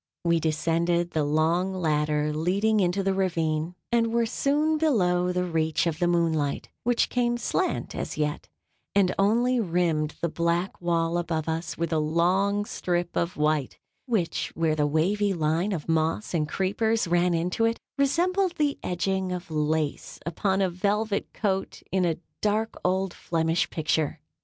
We 0.25 0.39
descended 0.39 1.11
the 1.11 1.23
long 1.23 1.75
ladder 1.75 2.33
leading 2.33 2.79
into 2.79 3.03
the 3.03 3.13
ravine, 3.13 3.75
and 3.91 4.11
were 4.11 4.25
soon 4.25 4.79
below 4.79 5.31
the 5.31 5.43
reach 5.43 5.85
of 5.85 5.99
the 5.99 6.07
moonlight, 6.07 6.69
which 6.83 7.07
came 7.07 7.37
slant 7.37 7.93
as 7.93 8.17
yet, 8.17 8.49
and 8.95 9.13
only 9.19 9.59
rimmed 9.59 10.15
the 10.19 10.27
black 10.27 10.81
wall 10.81 11.19
above 11.19 11.47
us 11.47 11.77
with 11.77 11.93
a 11.93 11.99
long 11.99 12.65
strip 12.65 13.15
of 13.15 13.37
white, 13.37 13.77
which, 14.07 14.51
where 14.55 14.75
the 14.75 14.87
wavy 14.87 15.35
line 15.35 15.71
of 15.71 15.87
moss 15.87 16.33
and 16.33 16.49
creepers 16.49 17.07
ran 17.07 17.35
into 17.35 17.65
it, 17.65 17.79
resembled 17.95 18.55
the 18.57 18.79
edging 18.81 19.31
of 19.31 19.51
lace 19.51 20.19
upon 20.25 20.61
a 20.63 20.69
velvet 20.71 21.31
coat 21.31 21.83
in 21.91 22.05
a 22.05 22.17
dark 22.41 22.73
old 22.83 23.13
Flemish 23.13 23.69
picture. 23.69 24.19